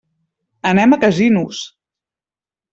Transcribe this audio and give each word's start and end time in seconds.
Anem 0.69 0.97
a 0.97 0.99
Casinos. 1.05 1.63